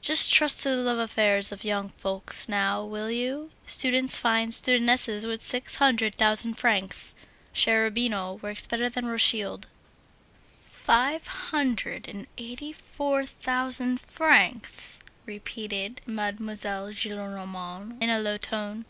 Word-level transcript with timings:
Just 0.00 0.32
trust 0.32 0.62
to 0.62 0.70
the 0.70 0.76
love 0.76 0.96
affairs 0.96 1.52
of 1.52 1.64
young 1.64 1.90
folks 1.90 2.48
now, 2.48 2.82
will 2.82 3.10
you! 3.10 3.50
Students 3.66 4.16
find 4.16 4.50
studentesses 4.54 5.26
with 5.26 5.42
six 5.42 5.74
hundred 5.74 6.14
thousand 6.14 6.54
francs. 6.54 7.14
Cherubino 7.54 8.40
works 8.40 8.66
better 8.66 8.88
than 8.88 9.04
Rothschild." 9.04 9.66
"Five 10.64 11.26
hundred 11.26 12.08
and 12.08 12.26
eighty 12.38 12.72
four 12.72 13.26
thousand 13.26 14.00
francs!" 14.00 15.00
repeated 15.26 16.00
Mademoiselle 16.06 16.90
Gillenormand, 16.90 18.02
in 18.02 18.08
a 18.08 18.18
low 18.18 18.38
tone. 18.38 18.86